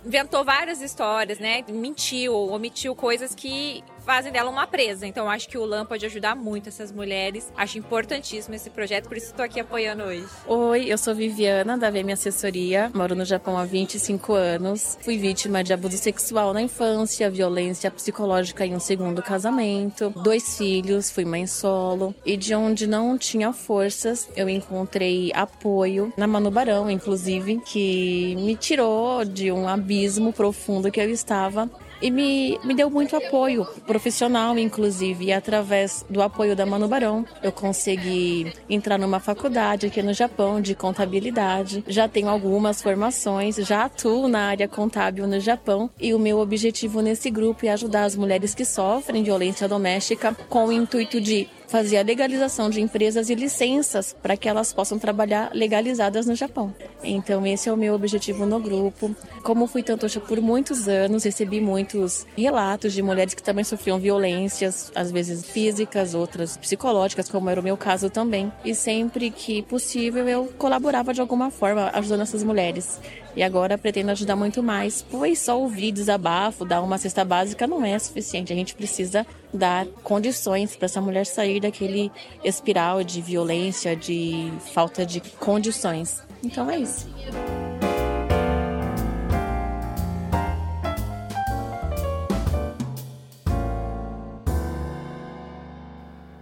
inventou 0.05 0.43
várias 0.43 0.81
histórias, 0.81 1.39
né? 1.39 1.63
Mentiu, 1.67 2.34
omitiu 2.34 2.96
coisas 2.96 3.36
que 3.36 3.84
fazem 4.05 4.31
dela 4.31 4.50
uma 4.50 4.67
presa. 4.67 5.08
Então 5.08 5.29
acho 5.29 5.48
que 5.48 5.58
o 5.58 5.65
LAN 5.65 5.86
pode 5.86 6.05
ajudar 6.05 6.36
muito 6.36 6.70
essas 6.70 6.91
mulheres. 6.91 7.51
Acho 7.55 7.77
importantíssimo 7.77 8.55
esse 8.55 8.70
projeto, 8.70 9.08
por 9.08 9.17
isso 9.17 9.27
estou 9.27 9.46
aqui 9.46 9.60
apoiando 9.60 10.03
hoje. 10.03 10.25
Oi, 10.48 10.86
eu 10.86 10.98
sou 10.98 11.15
Viviana, 11.15 11.77
da 11.77 11.89
VM 11.89 12.12
Assessoria. 12.13 12.91
Moro 12.93 13.15
no 13.15 13.25
Japão 13.25 13.58
há 13.58 13.65
25 13.65 14.34
anos. 14.34 14.98
Fui 15.01 15.17
vítima 15.17 15.63
de 15.63 15.74
abuso 15.74 15.98
sexual 15.98 16.53
na 16.53 16.62
infância, 16.62 17.29
violência 17.29 17.90
psicológica 17.92 18.66
em 18.66 18.75
um 18.75 18.79
segundo 18.79 19.22
casamento, 19.22 20.09
dois 20.24 20.57
filhos, 20.57 21.09
fui 21.11 21.25
mãe 21.25 21.48
solo. 21.48 22.14
E 22.25 22.35
de 22.35 22.53
onde 22.55 22.87
não 22.87 23.18
tinha 23.18 23.53
forças, 23.53 24.29
eu 24.35 24.50
encontrei 24.50 25.31
apoio 25.33 26.11
na 26.18 26.27
Manu 26.27 26.51
Barão, 26.51 26.90
inclusive, 26.90 27.59
que 27.66 28.35
me 28.37 28.55
tirou 28.55 29.24
de 29.25 29.51
um 29.51 29.68
abismo 29.68 30.33
profundo 30.33 30.92
que 30.92 31.00
eu 31.00 31.09
estava 31.09 31.70
e 32.01 32.09
me, 32.09 32.59
me 32.64 32.74
deu 32.74 32.90
muito 32.90 33.16
apoio 33.16 33.66
profissional, 33.85 34.57
inclusive. 34.57 35.25
E 35.25 35.33
através 35.33 36.05
do 36.09 36.22
apoio 36.22 36.55
da 36.55 36.66
Mano 36.66 36.87
Barão, 36.87 37.25
eu 37.44 37.51
consegui 37.51 38.51
entrar 38.70 38.98
numa 38.98 39.20
faculdade 39.20 39.87
aqui 39.87 40.01
no 40.01 40.14
Japão 40.14 40.59
de 40.59 40.75
contabilidade. 40.75 41.83
Já 41.87 42.07
tenho 42.07 42.29
algumas 42.29 42.81
formações, 42.81 43.55
já 43.55 43.85
atuo 43.85 44.27
na 44.27 44.48
área 44.48 44.68
contábil 44.68 45.27
no 45.27 45.40
Japão. 45.40 45.90
E 46.00 46.14
o 46.14 46.20
meu 46.20 46.40
objetivo 46.40 47.01
nesse 47.01 47.29
grupo 47.29 47.66
é 47.66 47.70
ajudar 47.70 48.03
as 48.03 48.16
mulheres 48.16 48.55
que 48.55 48.66
sofrem 48.66 49.24
violência 49.24 49.68
doméstica 49.68 50.35
com 50.50 50.68
o 50.68 50.72
intuito 50.72 51.22
de 51.22 51.48
fazer 51.72 51.98
a 51.98 52.03
legalização 52.03 52.70
de 52.70 52.81
empresas 52.81 53.29
e 53.29 53.36
licenças 53.36 54.14
para 54.22 54.36
que 54.36 54.50
elas 54.50 54.74
possam 54.74 55.00
trabalhar 55.00 55.51
legalizadas 55.53 56.25
no 56.25 56.36
Japão. 56.36 56.75
Então, 57.01 57.48
esse 57.48 57.70
é 57.70 57.74
o 57.74 57.77
meu 57.77 57.96
objetivo 57.96 58.46
no 58.46 58.60
grupo. 58.60 59.16
Como 59.42 59.66
fui 59.68 59.81
tantocha 59.81 60.20
por 60.20 60.42
muitos 60.42 60.90
anos, 60.90 61.24
recebi 61.24 61.62
muitos 61.62 62.27
relatos 62.38 62.92
de 62.92 63.01
mulheres 63.01 63.34
que 63.34 63.42
também 63.42 63.64
sofriam 63.64 63.98
violências, 63.98 64.92
às 64.94 65.12
vezes 65.14 65.46
físicas, 65.46 66.14
outras 66.14 66.57
psicológicas, 66.57 67.29
como 67.29 67.50
era 67.50 67.62
o 67.62 67.64
meu 67.64 67.77
caso 67.77 68.10
também. 68.10 68.51
E 68.66 68.75
sempre 68.75 69.31
que 69.31 69.62
possível, 69.62 70.27
eu 70.27 70.51
colaborava 70.57 71.14
de 71.14 71.22
alguma 71.22 71.50
forma 71.50 71.90
ajudando 71.94 72.22
essas 72.24 72.44
mulheres. 72.44 73.00
E 73.35 73.41
agora 73.41 73.77
pretendo 73.77 74.11
ajudar 74.11 74.35
muito 74.35 74.61
mais, 74.61 75.01
pois 75.01 75.39
só 75.39 75.59
ouvir 75.59 75.91
desabafo, 75.91 76.65
dar 76.65 76.81
uma 76.81 76.98
cesta 76.98 77.24
básica 77.24 77.65
não 77.65 77.85
é 77.85 77.98
suficiente. 77.98 78.51
A 78.51 78.55
gente 78.55 78.75
precisa 78.75 79.25
dar 79.53 79.85
condições 80.03 80.75
para 80.75 80.85
essa 80.85 81.00
mulher 81.00 81.25
sair 81.25 81.61
daquele 81.61 82.11
espiral 82.44 83.03
de 83.03 83.22
violência, 83.22 83.96
de 83.96 84.51
falta 84.74 85.05
de 85.05 85.22
condições. 85.22 86.22
Então 86.44 86.70
é 86.70 86.79
isso. 86.79 87.07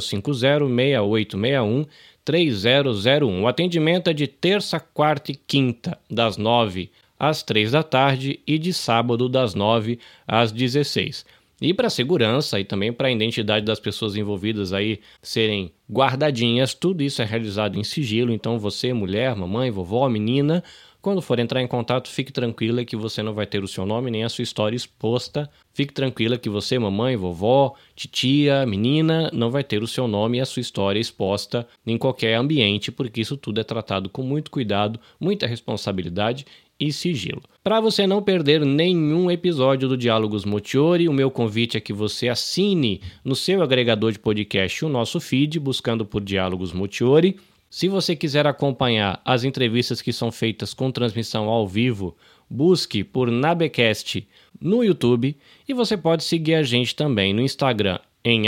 050 0.00 0.34
6861 0.34 1.86
3001. 2.24 3.42
O 3.42 3.46
atendimento 3.46 4.10
é 4.10 4.12
de 4.12 4.26
terça, 4.26 4.78
quarta 4.78 5.32
e 5.32 5.34
quinta, 5.34 5.98
das 6.10 6.36
9 6.36 6.90
às 7.18 7.42
3 7.42 7.72
da 7.72 7.82
tarde 7.82 8.40
e 8.46 8.58
de 8.58 8.72
sábado, 8.72 9.28
das 9.28 9.54
9 9.54 9.98
às 10.26 10.52
16. 10.52 11.24
E 11.60 11.74
para 11.74 11.90
segurança 11.90 12.60
e 12.60 12.64
também 12.64 12.92
para 12.92 13.08
a 13.08 13.10
identidade 13.10 13.66
das 13.66 13.80
pessoas 13.80 14.14
envolvidas 14.14 14.72
aí 14.72 15.00
serem 15.20 15.72
guardadinhas, 15.90 16.72
tudo 16.72 17.02
isso 17.02 17.20
é 17.20 17.24
realizado 17.24 17.76
em 17.76 17.82
sigilo. 17.82 18.32
Então 18.32 18.60
você, 18.60 18.92
mulher, 18.92 19.34
mamãe, 19.34 19.68
vovó, 19.68 20.08
menina, 20.08 20.62
quando 21.00 21.22
for 21.22 21.38
entrar 21.38 21.60
em 21.60 21.66
contato, 21.66 22.08
fique 22.08 22.32
tranquila 22.32 22.84
que 22.84 22.96
você 22.96 23.22
não 23.22 23.32
vai 23.32 23.46
ter 23.46 23.62
o 23.64 23.68
seu 23.68 23.86
nome 23.86 24.10
nem 24.10 24.24
a 24.24 24.28
sua 24.28 24.42
história 24.42 24.76
exposta. 24.76 25.50
Fique 25.72 25.92
tranquila 25.92 26.36
que 26.36 26.48
você, 26.48 26.78
mamãe, 26.78 27.16
vovó, 27.16 27.74
titia, 27.96 28.66
menina, 28.66 29.30
não 29.32 29.50
vai 29.50 29.64
ter 29.64 29.82
o 29.82 29.86
seu 29.86 30.06
nome 30.06 30.38
e 30.38 30.40
a 30.40 30.46
sua 30.46 30.60
história 30.60 31.00
exposta 31.00 31.66
em 31.84 31.96
qualquer 31.96 32.34
ambiente, 32.34 32.92
porque 32.92 33.20
isso 33.20 33.36
tudo 33.36 33.60
é 33.60 33.64
tratado 33.64 34.08
com 34.08 34.22
muito 34.22 34.50
cuidado, 34.50 35.00
muita 35.20 35.46
responsabilidade 35.46 36.46
e 36.78 36.92
sigilo. 36.92 37.42
Para 37.62 37.80
você 37.80 38.06
não 38.06 38.22
perder 38.22 38.64
nenhum 38.64 39.30
episódio 39.30 39.88
do 39.88 39.96
Diálogos 39.96 40.44
Motiori, 40.44 41.08
o 41.08 41.12
meu 41.12 41.30
convite 41.30 41.76
é 41.76 41.80
que 41.80 41.92
você 41.92 42.28
assine 42.28 43.00
no 43.24 43.34
seu 43.34 43.62
agregador 43.62 44.12
de 44.12 44.18
podcast 44.18 44.84
o 44.84 44.88
nosso 44.88 45.20
feed, 45.20 45.58
buscando 45.58 46.04
por 46.04 46.22
Diálogos 46.22 46.72
Motiori. 46.72 47.36
Se 47.68 47.88
você 47.88 48.16
quiser 48.16 48.46
acompanhar 48.46 49.20
as 49.24 49.44
entrevistas 49.44 50.00
que 50.00 50.12
são 50.12 50.32
feitas 50.32 50.72
com 50.72 50.90
transmissão 50.90 51.48
ao 51.48 51.68
vivo, 51.68 52.16
busque 52.48 53.04
por 53.04 53.30
Nabecast 53.30 54.26
no 54.60 54.82
YouTube 54.82 55.36
e 55.68 55.74
você 55.74 55.96
pode 55.96 56.24
seguir 56.24 56.54
a 56.54 56.62
gente 56.62 56.94
também 56.94 57.34
no 57.34 57.42
Instagram 57.42 57.98
em 58.24 58.42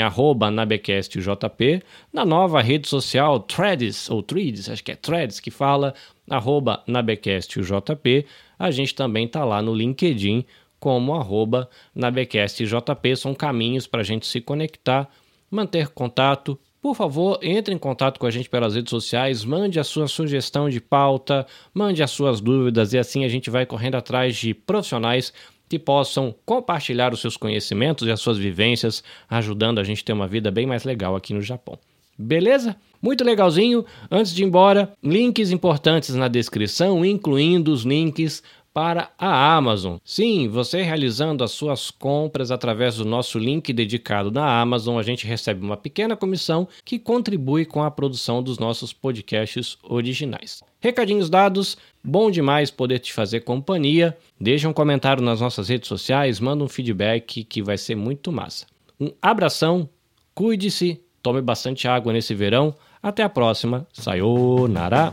nabecastjp, 0.52 1.82
na 2.12 2.24
nova 2.24 2.60
rede 2.60 2.88
social 2.88 3.40
Threads, 3.40 4.10
ou 4.10 4.22
Threads, 4.22 4.68
acho 4.68 4.84
que 4.84 4.92
é 4.92 4.96
Threads 4.96 5.40
que 5.40 5.50
fala, 5.50 5.94
arroba 6.30 6.82
nabecastjp. 6.86 8.24
A 8.58 8.70
gente 8.70 8.94
também 8.94 9.26
está 9.26 9.44
lá 9.44 9.60
no 9.60 9.74
LinkedIn 9.74 10.44
como 10.78 11.14
arroba 11.14 11.68
nabecastjp. 11.94 13.16
São 13.16 13.34
caminhos 13.34 13.86
para 13.86 14.00
a 14.00 14.04
gente 14.04 14.26
se 14.26 14.40
conectar, 14.40 15.10
manter 15.50 15.88
contato. 15.88 16.58
Por 16.80 16.94
favor, 16.94 17.38
entre 17.42 17.74
em 17.74 17.78
contato 17.78 18.18
com 18.18 18.26
a 18.26 18.30
gente 18.30 18.48
pelas 18.48 18.74
redes 18.74 18.88
sociais, 18.88 19.44
mande 19.44 19.78
a 19.78 19.84
sua 19.84 20.08
sugestão 20.08 20.70
de 20.70 20.80
pauta, 20.80 21.46
mande 21.74 22.02
as 22.02 22.10
suas 22.10 22.40
dúvidas 22.40 22.94
e 22.94 22.98
assim 22.98 23.24
a 23.24 23.28
gente 23.28 23.50
vai 23.50 23.66
correndo 23.66 23.96
atrás 23.96 24.34
de 24.36 24.54
profissionais 24.54 25.30
que 25.68 25.78
possam 25.78 26.34
compartilhar 26.44 27.12
os 27.12 27.20
seus 27.20 27.36
conhecimentos 27.36 28.08
e 28.08 28.10
as 28.10 28.20
suas 28.20 28.38
vivências, 28.38 29.04
ajudando 29.28 29.78
a 29.78 29.84
gente 29.84 30.02
a 30.02 30.06
ter 30.06 30.12
uma 30.12 30.26
vida 30.26 30.50
bem 30.50 30.66
mais 30.66 30.84
legal 30.84 31.14
aqui 31.14 31.34
no 31.34 31.42
Japão. 31.42 31.78
Beleza? 32.20 32.76
Muito 33.00 33.24
legalzinho. 33.24 33.84
Antes 34.10 34.34
de 34.34 34.42
ir 34.42 34.46
embora, 34.46 34.92
links 35.02 35.50
importantes 35.50 36.14
na 36.14 36.28
descrição, 36.28 37.04
incluindo 37.04 37.72
os 37.72 37.82
links 37.82 38.42
para 38.72 39.10
a 39.18 39.56
Amazon. 39.56 39.96
Sim, 40.04 40.46
você 40.48 40.82
realizando 40.82 41.42
as 41.42 41.50
suas 41.50 41.90
compras 41.90 42.50
através 42.50 42.96
do 42.96 43.04
nosso 43.04 43.38
link 43.38 43.72
dedicado 43.72 44.30
na 44.30 44.60
Amazon, 44.60 44.98
a 44.98 45.02
gente 45.02 45.26
recebe 45.26 45.64
uma 45.64 45.76
pequena 45.76 46.14
comissão 46.14 46.68
que 46.84 46.98
contribui 46.98 47.64
com 47.64 47.82
a 47.82 47.90
produção 47.90 48.42
dos 48.42 48.58
nossos 48.58 48.92
podcasts 48.92 49.76
originais. 49.82 50.62
Recadinhos 50.78 51.28
dados, 51.28 51.76
bom 52.04 52.30
demais 52.30 52.70
poder 52.70 53.00
te 53.00 53.12
fazer 53.12 53.40
companhia. 53.40 54.16
Deixa 54.40 54.68
um 54.68 54.72
comentário 54.72 55.22
nas 55.22 55.40
nossas 55.40 55.68
redes 55.68 55.88
sociais, 55.88 56.38
manda 56.38 56.62
um 56.62 56.68
feedback 56.68 57.42
que 57.44 57.62
vai 57.62 57.76
ser 57.76 57.96
muito 57.96 58.30
massa. 58.30 58.66
Um 59.00 59.10
abração, 59.20 59.88
cuide-se, 60.34 61.00
tome 61.22 61.40
bastante 61.40 61.86
água 61.88 62.12
nesse 62.12 62.34
verão. 62.34 62.74
Até 63.02 63.22
a 63.22 63.28
próxima. 63.28 63.86
Sayonara! 63.92 65.12